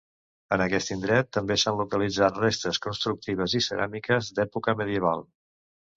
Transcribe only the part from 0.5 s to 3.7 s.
En aquest indret també s'han localitzat restes constructives i